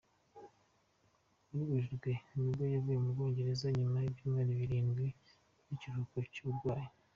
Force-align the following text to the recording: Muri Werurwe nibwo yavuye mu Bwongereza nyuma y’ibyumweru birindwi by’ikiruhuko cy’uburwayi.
Muri 1.53 1.63
Werurwe 1.69 2.11
nibwo 2.39 2.63
yavuye 2.75 2.97
mu 3.03 3.09
Bwongereza 3.15 3.67
nyuma 3.79 3.97
y’ibyumweru 3.99 4.51
birindwi 4.61 5.05
by’ikiruhuko 5.63 6.17
cy’uburwayi. 6.33 6.89